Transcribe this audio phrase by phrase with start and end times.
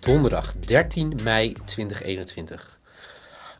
[0.00, 2.80] Donderdag 13 mei 2021.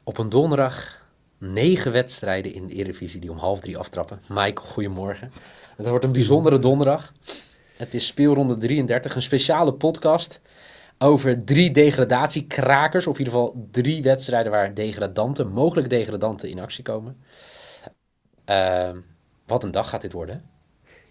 [0.05, 1.03] Op een donderdag
[1.39, 4.21] negen wedstrijden in de Eredivisie die om half drie aftrappen.
[4.29, 5.33] Mike, goedemorgen.
[5.77, 7.13] Het wordt een bijzondere donderdag.
[7.77, 10.41] Het is speelronde 33, een speciale podcast
[10.99, 13.07] over drie degradatiekrakers.
[13.07, 17.23] Of in ieder geval drie wedstrijden waar degradanten, mogelijk degradanten in actie komen.
[18.47, 18.91] Uh,
[19.47, 20.50] wat een dag gaat dit worden.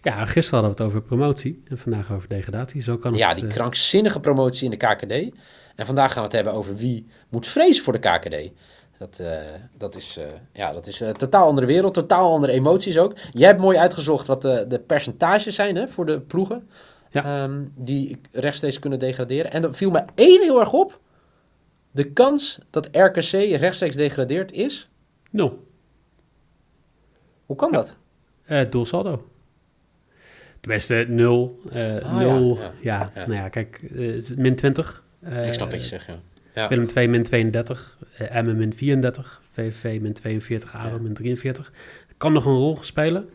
[0.01, 2.81] Ja, gisteren hadden we het over promotie en vandaag over degradatie.
[2.81, 5.35] Zo kan ja, het, die uh, krankzinnige promotie in de KKD.
[5.75, 8.51] En vandaag gaan we het hebben over wie moet vrezen voor de KKD.
[8.97, 9.37] Dat, uh,
[9.77, 13.13] dat is, uh, ja, dat is een totaal andere wereld, totaal andere emoties ook.
[13.31, 16.69] Jij hebt mooi uitgezocht wat de, de percentages zijn hè, voor de ploegen
[17.09, 17.43] Ja.
[17.43, 19.51] um, die rechtstreeks kunnen degraderen.
[19.51, 20.99] En er viel me één heel erg op.
[21.91, 24.89] De kans dat RKC rechtstreeks degradeert is...
[25.29, 25.67] Nul.
[27.45, 27.77] Hoe kan Ja.
[27.77, 27.95] dat?
[28.47, 29.27] Uh, doelsaldo.
[30.61, 31.61] Tenminste, nul.
[31.75, 32.57] Uh, Ah, nul.
[32.57, 33.27] ja, Ja, ja, ja.
[33.27, 35.03] nou ja, kijk, uh, min 20.
[35.23, 36.19] Uh, Ik snap wat je zegt, ja.
[36.53, 36.67] ja.
[36.67, 41.01] Willem 2 min 32, uh, Emmen min 34, VVV min 42, ADO Ja.
[41.01, 41.71] min 43.
[42.17, 43.29] Kan nog een rol spelen.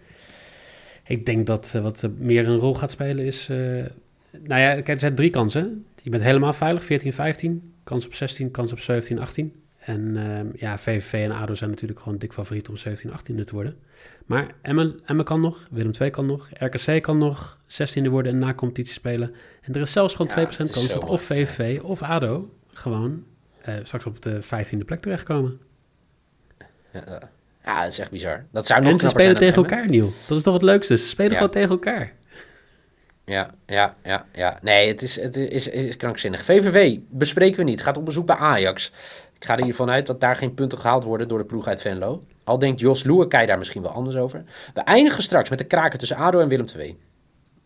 [1.06, 3.46] Ik denk dat wat meer een rol gaat spelen is...
[3.46, 5.84] Nou ja, kijk, er zijn drie kansen.
[6.02, 7.72] Je bent helemaal veilig, 14, 15.
[7.84, 9.52] Kans op 16, kans op 17, 18.
[9.84, 13.54] En uh, ja, VVV en ADO zijn natuurlijk gewoon dik favoriet om 17, 18 te
[13.54, 13.76] worden.
[14.26, 18.38] Maar Emmen, Emmen kan nog, Willem 2 kan nog, RKC kan nog 16e worden en
[18.38, 19.34] na competitie spelen.
[19.62, 22.50] En er is zelfs gewoon Ja, 2% het is kans op of VVV of ADO
[22.72, 23.24] gewoon
[23.68, 25.60] uh, straks op de 15e plek terechtkomen.
[26.92, 27.14] Ja, uh,
[27.64, 28.44] ja, dat is echt bizar.
[28.50, 30.12] Dat zou nog en ze spelen tegen elkaar, Niel.
[30.28, 30.96] Dat is toch het leukste?
[30.96, 31.36] Ze spelen Ja.
[31.36, 32.12] gewoon tegen elkaar.
[33.24, 34.58] Ja, ja, ja, ja.
[34.62, 36.44] Nee, het is, het is, is krankzinnig.
[36.44, 37.82] VVV bespreken we niet.
[37.82, 38.92] Gaat op bezoek bij Ajax.
[39.44, 41.80] Ik ga er hiervan uit dat daar geen punten gehaald worden door de ploeg uit
[41.80, 42.22] Venlo.
[42.44, 44.44] Al denkt Jos Loeekij daar misschien wel anders over.
[44.74, 46.96] We eindigen straks met de kraken tussen ADO en Willem II.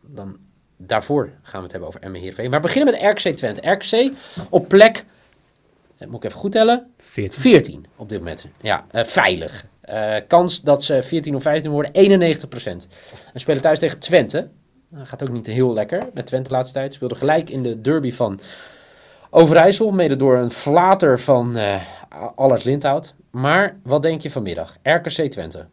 [0.00, 0.36] Dan
[0.76, 2.50] daarvoor gaan we het hebben over Emmen Heerenveen.
[2.50, 3.70] Maar we beginnen met RKC Twente.
[3.70, 4.12] RKC
[4.50, 5.04] op plek,
[5.96, 7.40] eh, moet ik even goed tellen, 14.
[7.40, 8.46] 14 op dit moment.
[8.60, 9.66] Ja, uh, veilig.
[9.90, 12.86] Uh, kans dat ze 14 of 15 worden, 91%.
[13.32, 14.48] En spelen thuis tegen Twente.
[14.94, 16.94] Uh, gaat ook niet heel lekker met Twente de laatste tijd.
[16.94, 18.40] Speelde gelijk in de derby van
[19.30, 19.90] Overijssel.
[19.90, 21.82] Mede door een flater van uh,
[22.34, 23.14] Allard Lindhout.
[23.30, 24.76] Maar wat denk je vanmiddag?
[24.82, 25.66] RKC Twente.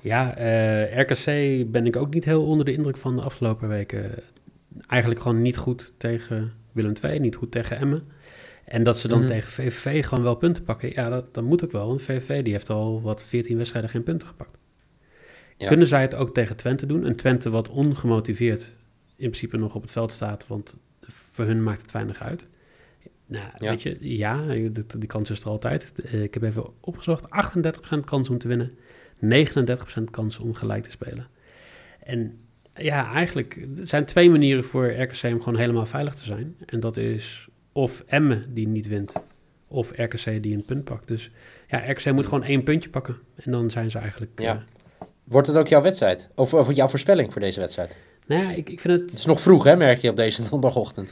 [0.00, 1.24] Ja, uh, RKC
[1.70, 4.10] ben ik ook niet heel onder de indruk van de afgelopen weken.
[4.86, 8.08] Eigenlijk gewoon niet goed tegen Willem II, niet goed tegen Emmen.
[8.64, 9.26] En dat ze dan Mhm.
[9.26, 10.90] tegen VVV gewoon wel punten pakken.
[10.94, 11.86] Ja, dat, dat moet ook wel.
[11.86, 14.58] Want VVV die heeft al wat 14 wedstrijden geen punten gepakt.
[15.56, 15.66] Ja.
[15.66, 17.04] Kunnen zij het ook tegen Twente doen?
[17.04, 18.76] En Twente wat ongemotiveerd
[19.16, 20.46] in principe nog op het veld staat.
[20.46, 20.76] Want
[21.08, 22.46] voor hun maakt het weinig uit.
[23.26, 23.70] Nou, Ja.
[23.70, 25.92] weet je, ja, die, die kans is er altijd.
[26.04, 27.24] Eh, Ik heb even opgezocht.
[27.96, 28.72] 38% kans om te winnen.
[29.18, 31.26] 39% kans om gelijk te spelen.
[32.02, 32.38] En
[32.74, 36.56] ja, eigenlijk er zijn twee manieren voor RKC om gewoon helemaal veilig te zijn.
[36.66, 39.12] En dat is of Emmen die niet wint,
[39.68, 41.08] of RKC die een punt pakt.
[41.08, 41.30] Dus
[41.68, 43.16] ja, RKC moet gewoon één puntje pakken.
[43.34, 44.40] En dan zijn ze eigenlijk...
[44.40, 44.54] Ja.
[44.98, 46.28] eh, Wordt het ook jouw wedstrijd?
[46.34, 47.96] Of, of jouw voorspelling voor deze wedstrijd?
[48.26, 50.42] Nou ja, ik, ik, vind het, Het is nog vroeg, hè, merk je op deze
[50.42, 51.10] donderdagochtend.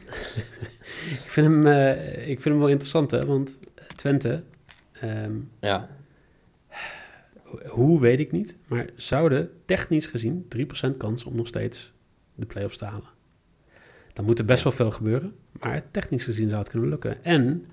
[1.25, 3.26] ik, vind hem, uh, ik vind hem wel interessant, hè.
[3.26, 3.58] Want
[3.97, 4.42] Twente...
[5.04, 5.88] Um, Ja.
[7.66, 8.56] Hoe, weet ik niet.
[8.66, 11.92] Maar zouden technisch gezien 3% kans om nog steeds
[12.34, 13.08] de play-offs te halen.
[14.12, 14.69] Dan moet er best Ja.
[14.69, 15.34] wel veel gebeuren.
[15.60, 17.25] Maar technisch gezien zou het kunnen lukken.
[17.25, 17.66] En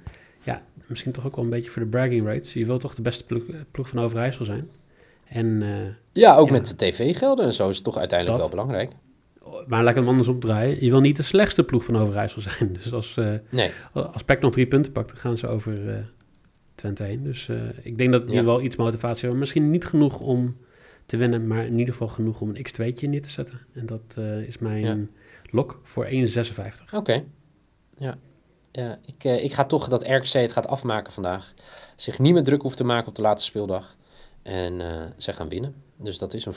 [0.44, 2.54] ja, misschien toch ook wel een beetje voor de bragging rates.
[2.54, 4.70] Je wilt toch de beste ploeg, ploeg van Overijssel zijn.
[5.28, 5.78] En, uh,
[6.12, 6.54] Ja, ook Ja.
[6.54, 8.50] met de tv-gelden en zo is het toch uiteindelijk Dat.
[8.52, 8.92] wel belangrijk.
[9.68, 10.84] Maar laat ik hem anders opdraaien.
[10.84, 12.74] Je wil niet de slechtste ploeg van Overijssel zijn.
[12.84, 13.72] Dus als, uh, Nee.
[13.94, 15.96] als PEC nog drie punten pakt, dan gaan ze over uh,
[16.76, 17.24] Twente heen.
[17.24, 18.44] Dus uh, ik denk dat die Ja.
[18.44, 19.40] wel iets motivatie hebben.
[19.40, 20.58] Misschien niet genoeg om
[21.06, 23.60] te winnen, maar in ieder geval genoeg om een x2'tje neer te zetten.
[23.74, 24.18] En dat
[24.48, 24.98] is mijn Ja.
[25.52, 26.94] lok voor 1,56.
[26.94, 27.24] Oké.
[27.98, 28.18] Ja.
[28.72, 31.54] ja ik, ik ga toch dat RKC het gaat afmaken vandaag.
[31.96, 33.96] Zich niet meer druk hoeft te maken op de laatste speeldag.
[34.44, 34.82] En
[35.18, 35.74] ze gaan winnen.
[36.04, 36.54] Dus dat is een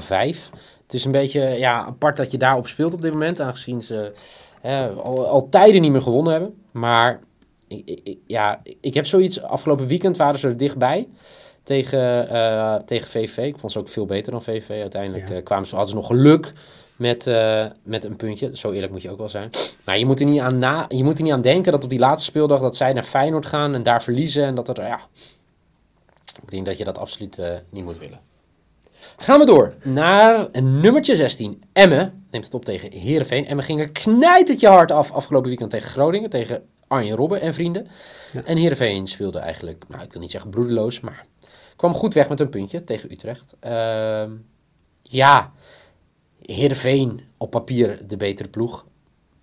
[0.00, 0.50] 2,5.
[0.82, 3.40] Het is een beetje ja, apart dat je daarop speelt op dit moment.
[3.40, 4.12] Aangezien ze
[5.02, 6.54] al, al tijden niet meer gewonnen hebben.
[6.70, 7.20] Maar
[7.68, 9.42] ik, ik, ja, ik heb zoiets.
[9.42, 11.08] Afgelopen weekend waren ze er dichtbij.
[11.62, 13.36] tegen, eh, tegen VV.
[13.36, 14.68] Ik vond ze ook veel beter dan VV.
[14.70, 15.34] Uiteindelijk Ja.
[15.34, 16.52] eh, kwamen ze, hadden ze nog geluk
[16.96, 18.56] met, eh, met een puntje.
[18.56, 19.50] Zo eerlijk moet je ook wel zijn.
[19.84, 21.90] Maar je moet, er niet aan na, je moet er niet aan denken dat op
[21.90, 22.60] die laatste speeldag...
[22.60, 24.44] dat zij naar Feyenoord gaan en daar verliezen.
[24.44, 25.00] En dat er, ja...
[26.42, 27.40] Ik denk dat je dat absoluut
[27.70, 28.20] niet moet willen.
[29.16, 31.62] Gaan we door naar nummertje 16.
[31.72, 33.46] Emmen neemt het op tegen Heerenveen.
[33.46, 36.30] Emmen ging er knijtertje hard af afgelopen weekend tegen Groningen.
[36.30, 37.86] Tegen Arjen Robben en vrienden.
[38.32, 38.44] Ja.
[38.44, 41.24] En Heerenveen speelde eigenlijk, nou ik wil niet zeggen bloedeloos, maar
[41.76, 43.56] kwam goed weg met een puntje tegen Utrecht.
[43.60, 44.32] Ehm,
[45.02, 45.52] ja,
[46.42, 48.86] Heerenveen op papier de betere ploeg.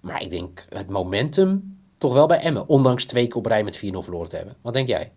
[0.01, 2.67] Maar ik denk het momentum toch wel bij Emmen.
[2.67, 4.55] Ondanks twee keer op rij met 4-0 verloren te hebben.
[4.61, 5.11] Wat denk jij?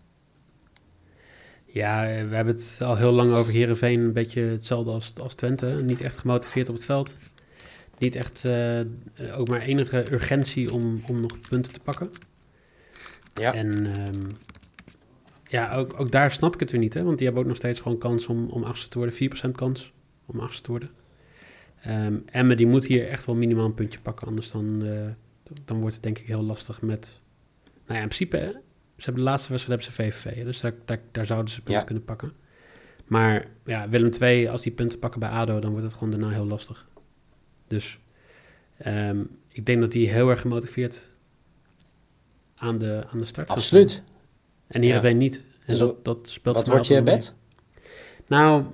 [1.79, 4.01] Ja, eh, we hebben het al heel lang over Herenveen.
[4.01, 5.67] Een beetje hetzelfde als, als Twente.
[5.67, 7.19] Niet echt gemotiveerd op het veld.
[7.99, 8.81] Niet echt eh,
[9.35, 12.11] ook maar enige urgentie om, om nog punten te pakken.
[13.35, 13.55] Ja.
[13.55, 14.23] En ehm,
[15.49, 16.95] ja, ook, ook daar snap ik het weer niet.
[16.95, 17.03] Hè?
[17.03, 19.31] Want die hebben ook nog steeds gewoon kans om, om achtste te worden.
[19.49, 19.93] 4% kans
[20.27, 20.91] om achtste te worden.
[21.81, 24.27] Ehm Emmen die moet hier echt wel minimaal een puntje pakken.
[24.27, 25.07] Anders dan, eh,
[25.65, 27.21] dan wordt het denk ik heel lastig met...
[27.65, 28.61] Nou ja, in principe...
[28.99, 30.45] Ze hebben de laatste wedstrijd hebben ze VVV.
[30.45, 31.83] Dus daar, daar, daar zouden ze punten Ja.
[31.85, 32.33] kunnen pakken.
[33.06, 35.59] Maar ja, Willem II, als die punten pakken bij ADO...
[35.61, 36.87] dan wordt het gewoon daarna heel lastig.
[37.69, 37.99] Dus
[38.77, 41.15] ehm, ik denk dat die heel erg gemotiveerd
[42.56, 43.56] aan de, aan de start gaan.
[43.56, 44.03] Absoluut.
[44.67, 45.37] En Heerenveen niet.
[45.37, 47.35] En Dus dat, dat speelt Wat wordt je bed?
[48.27, 48.65] Nou,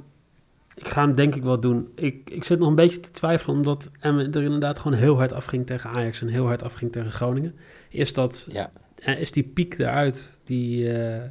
[0.74, 1.92] ik ga hem denk ik wel doen.
[1.94, 5.32] Ik, ik zit nog een beetje te twijfelen, omdat Emmen er inderdaad gewoon heel hard
[5.32, 7.54] afging tegen Ajax en heel hard afging tegen Groningen.
[7.88, 8.72] Is, dat, Ja.
[9.04, 11.30] Eh, is die piek eruit die, eh, eh,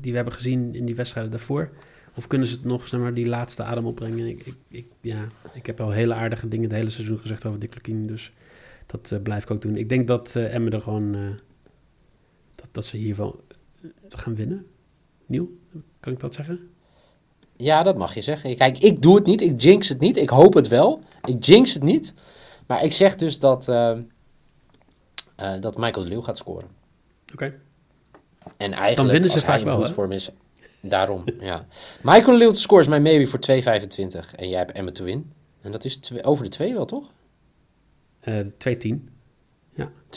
[0.00, 1.70] die we hebben gezien in die wedstrijden daarvoor?
[2.16, 4.26] Of kunnen ze het nog, zeg maar, die laatste adem opbrengen?
[4.26, 5.20] Ik, ik, ja,
[5.52, 8.32] ik heb al hele aardige dingen het hele seizoen gezegd over Dick Lukien, dus
[8.86, 9.76] dat eh, blijf ik ook doen.
[9.76, 11.12] Ik denk dat eh Emmen er gewoon,
[12.54, 13.44] dat, dat ze hier wel
[13.82, 14.66] eh, gaan winnen.
[15.26, 15.50] Nieuw,
[16.00, 16.70] kan ik dat zeggen?
[17.56, 18.56] Ja, dat mag je zeggen.
[18.56, 19.40] Kijk, ik doe het niet.
[19.40, 20.16] Ik jinx het niet.
[20.16, 21.02] Ik hoop het wel.
[21.24, 22.14] Ik jinx het niet.
[22.66, 23.64] Maar ik zeg dus dat,
[25.60, 26.68] dat Michael de Leeuw gaat scoren.
[27.32, 27.60] Oké.
[28.56, 29.78] En eigenlijk, Dan winnen ze vaak wel, hè?
[29.78, 30.30] bloedvorm is,
[30.80, 31.66] daarom, ja.
[32.02, 34.34] Michael scoren is mijn maybe voor 2,25.
[34.36, 35.32] En jij hebt Emmen to win.
[35.62, 37.12] En dat is over de 2 wel, toch?
[38.20, 38.38] Eh
[38.98, 39.14] 2-10.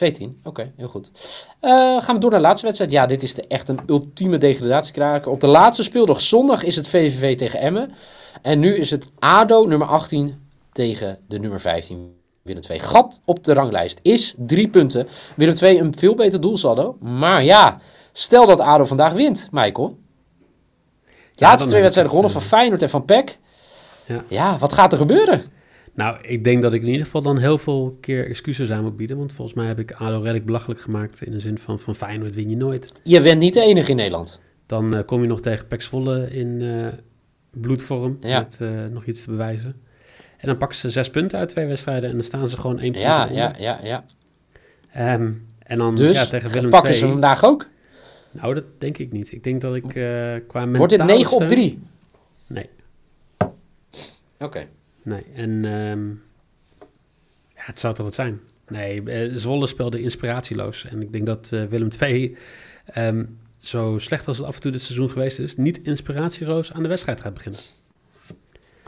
[0.04, 1.12] 2-10, oké, heel goed.
[1.60, 2.92] Eh, gaan we door naar de laatste wedstrijd.
[2.92, 5.32] Ja, dit is de, echt een ultieme degradatiekraker.
[5.32, 7.94] Op de laatste speeldag zondag is het VVV tegen Emmen.
[8.42, 12.17] En nu is het ADO nummer 18 tegen de nummer 15.
[12.48, 12.80] Willem 2.
[12.80, 15.08] Gat op de ranglijst is drie punten.
[15.36, 16.98] Willem 2 een veel beter doelsaldo.
[17.00, 17.80] Maar ja,
[18.12, 19.88] stel dat ADO vandaag wint, Michael.
[19.88, 19.98] dan
[21.36, 23.38] Laatste twee wedstrijden gewonnen eh, van Feyenoord en van PEC.
[24.06, 24.24] Ja.
[24.28, 25.42] Ja, wat gaat er gebeuren?
[25.94, 28.98] Nou, ik denk dat ik in ieder geval dan heel veel keer excuses aan moet
[28.98, 29.18] bieden.
[29.18, 31.22] Want volgens mij heb ik ADO redelijk belachelijk gemaakt.
[31.22, 32.94] In de zin van, van Feyenoord win je nooit.
[33.04, 34.40] Je bent niet de enige in Nederland.
[34.66, 36.88] Dan eh, kom je nog tegen Pek Zwolle in eh,
[37.52, 38.18] bloedvorm.
[38.22, 38.40] Ja.
[38.40, 39.82] Met eh, nog iets te bewijzen.
[40.38, 42.10] En dan pakken ze zes punten uit twee wedstrijden.
[42.10, 43.62] En dan staan ze gewoon één punt Ja, eronder.
[43.62, 44.06] ja, ja, ja.
[44.92, 47.12] Ehm, en dan Dus ja, tegen Willem pakken ze II.
[47.12, 47.68] vandaag ook.
[48.32, 49.32] Nou, dat denk ik niet.
[49.32, 51.80] Ik denk dat ik eh qua Wordt dit 9 op steun- 3?
[52.48, 52.70] Nee.
[54.40, 54.68] Oké.
[55.04, 56.06] Nee, en ehm,
[57.56, 58.40] ja, het zou toch wat zijn.
[58.68, 60.86] Nee, eh, Zwolle speelde inspiratieloos.
[60.86, 62.38] En ik denk dat eh, Willem II,
[62.86, 63.26] ehm,
[63.58, 66.90] zo slecht als het af en toe dit seizoen geweest is, niet inspiratieloos aan de
[66.90, 67.60] wedstrijd gaat beginnen.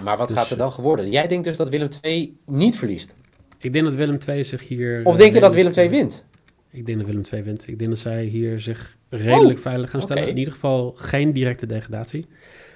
[0.04, 1.10] Maar wat Dus, gaat er dan geworden?
[1.10, 3.16] Jij denkt dus dat Willem II niet verliest?
[3.59, 5.02] Ik denk dat Willem II zich hier...
[5.04, 6.24] Of eh, denk je dat Willem II wint?
[6.69, 7.68] Ik denk dat Willem II wint.
[7.68, 10.28] Ik denk dat zij hier zich redelijk Oh, veilig gaan stellen.
[10.28, 12.26] In ieder geval geen directe degradatie.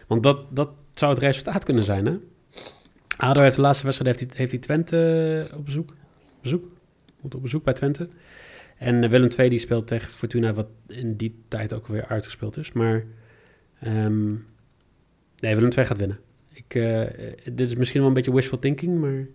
[0.07, 2.17] Want dat, dat zou het resultaat kunnen zijn, hè?
[3.17, 5.89] ADO heeft de laatste wedstrijd heeft hij, heeft hij Twente eh, op bezoek.
[5.89, 6.65] Op bezoek?
[7.21, 8.07] Moet op bezoek bij Twente.
[8.77, 12.57] En eh, Willem II die speelt tegen Fortuna, wat in die tijd ook weer uitgespeeld
[12.57, 12.71] is.
[12.71, 13.03] Maar
[13.79, 14.27] ehm,
[15.37, 16.19] nee, Willem II gaat winnen.
[16.53, 19.27] Ik, eh, eh, dit is misschien wel een beetje wishful thinking, maar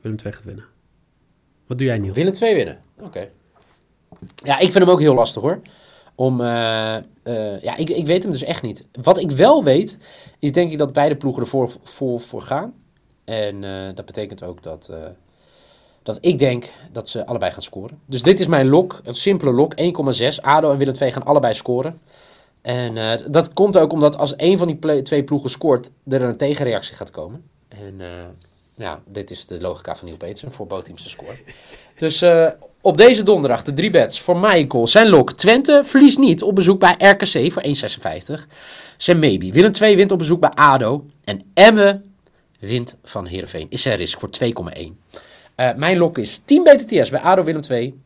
[0.00, 0.64] Willem II gaat winnen.
[1.66, 2.16] Wat doe jij, Niels?
[2.16, 2.78] Willem II winnen.
[3.00, 3.28] Oké.
[4.34, 5.60] Ja, ik vind hem ook heel lastig hoor.
[6.14, 6.46] Om, eh,
[7.62, 8.88] ja, ik, ik weet hem dus echt niet.
[9.02, 9.98] Wat ik wel weet,
[10.38, 12.74] is denk ik dat beide ploegen ervoor voor, voor gaan.
[13.24, 13.60] En
[13.94, 14.92] dat betekent ook dat,
[16.02, 18.00] dat ik denk dat ze allebei gaan scoren.
[18.06, 20.40] Dus dit is mijn lok, een simpele lok, 1,6.
[20.40, 22.00] ADO en Willem II gaan allebei scoren.
[22.62, 26.36] En eh, dat komt ook omdat als een van die twee ploegen scoort, er een
[26.36, 27.42] tegenreactie gaat komen.
[27.68, 28.06] En eh,
[28.74, 31.38] ja, dit is de logica van Neil Petersen voor bootteams te scoren.
[31.96, 32.50] Dus eh,
[32.80, 34.86] op deze donderdag de drie bets voor Michael.
[34.86, 38.46] Zijn lok Twente verliest niet op bezoek bij RKC voor 1,56.
[38.96, 39.52] Zijn maybe.
[39.52, 41.04] Willem 2 wint op bezoek bij ADO.
[41.24, 42.14] En Emmen
[42.58, 43.66] wint van Heerenveen.
[43.70, 44.96] Is zijn risk voor 2,1.
[45.54, 48.00] Eh, mijn lok is 10 BTTS bij ADO Willem 2.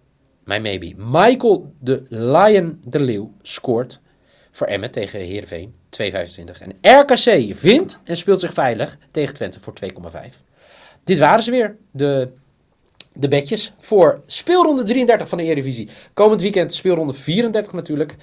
[0.45, 0.93] Mijn maybe.
[0.97, 4.01] Michael de Lion de Leeuw scoort
[4.55, 6.09] voor Emmen tegen Heerenveen 2,25.
[6.81, 9.73] En RKC vindt en speelt zich veilig tegen Twente voor
[10.13, 10.19] 2,5.
[11.05, 12.29] Dit waren ze weer, de,
[13.13, 15.89] de bedjes voor speelronde 33 van de Eredivisie.
[16.13, 18.17] Komend weekend speelronde 34 natuurlijk.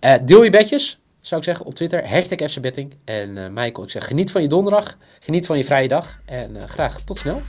[0.00, 2.08] Eh, deel je bedjes, zou ik zeggen, op Twitter.
[2.08, 2.94] Hashtag FCBetting.
[3.04, 4.96] En eh Michael, ik zeg geniet van je donderdag.
[5.20, 6.20] Geniet van je vrije dag.
[6.24, 7.42] En eh, graag tot snel.